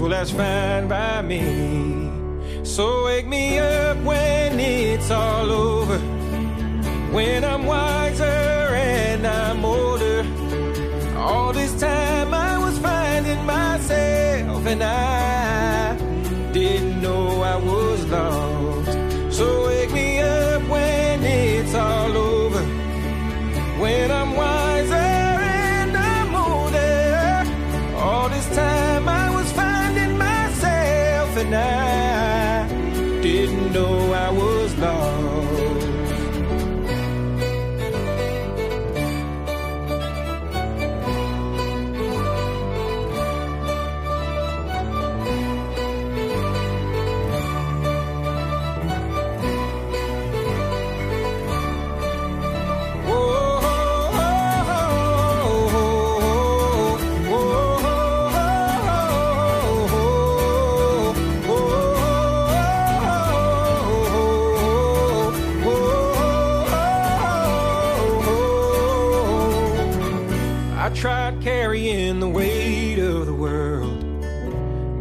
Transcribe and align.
Well, 0.00 0.10
that's 0.10 0.30
fine 0.30 0.86
by 0.86 1.22
me. 1.22 2.08
So 2.62 3.04
wake 3.06 3.26
me 3.26 3.58
up 3.58 3.96
when 4.04 4.60
it's 4.60 5.10
all 5.10 5.50
over. 5.50 5.98
When 7.12 7.42
I'm 7.42 7.66
wiser 7.66 8.22
and 8.24 9.26
I'm 9.26 9.64
older. 9.64 10.24
All 11.16 11.52
this 11.52 11.78
time 11.80 12.32
I 12.32 12.58
was 12.58 12.78
finding 12.78 13.44
myself 13.44 14.66
and 14.66 14.82
I 14.84 15.27
myself 31.38 31.54
and 31.54 31.87
I 70.88 70.90
tried 70.94 71.42
carrying 71.42 72.18
the 72.18 72.30
weight 72.30 72.98
of 72.98 73.26
the 73.26 73.34
world, 73.34 74.00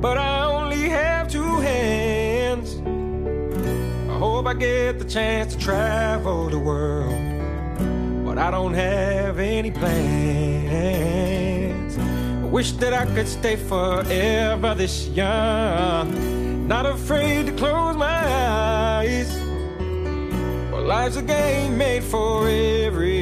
but 0.00 0.16
I 0.16 0.44
only 0.44 0.88
have 0.88 1.26
two 1.26 1.58
hands. 1.58 2.76
I 4.08 4.16
hope 4.16 4.46
I 4.46 4.54
get 4.54 5.00
the 5.00 5.04
chance 5.04 5.56
to 5.56 5.60
travel 5.60 6.48
the 6.50 6.58
world, 6.60 7.20
but 8.24 8.38
I 8.38 8.52
don't 8.52 8.74
have 8.74 9.40
any 9.40 9.72
plans. 9.72 9.98
I 11.98 12.46
wish 12.46 12.70
that 12.74 12.94
I 12.94 13.04
could 13.06 13.26
stay 13.26 13.56
forever 13.56 14.76
this 14.76 15.08
young, 15.08 16.68
not 16.68 16.86
afraid 16.86 17.46
to 17.46 17.52
close 17.54 17.96
my 17.96 18.06
eyes. 18.06 19.36
Well, 20.70 20.84
life's 20.84 21.16
a 21.16 21.22
game 21.22 21.76
made 21.76 22.04
for 22.04 22.48
everyone 22.48 23.21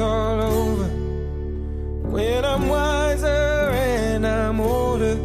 all 0.00 0.40
over. 0.40 0.88
When 2.08 2.44
I'm 2.44 2.68
wiser 2.68 3.26
and 3.26 4.26
I'm 4.26 4.60
older, 4.60 5.18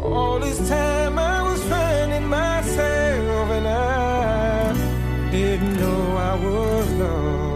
all 0.00 0.38
this 0.38 0.68
time 0.68 1.18
I 1.18 1.42
was 1.42 1.62
finding 1.64 2.26
myself 2.28 3.50
and 3.50 3.66
I 3.66 5.30
didn't 5.30 5.76
know 5.76 6.16
I 6.16 6.34
was 6.34 6.92
lost. 6.92 7.51